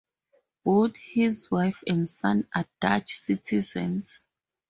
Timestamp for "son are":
2.09-2.65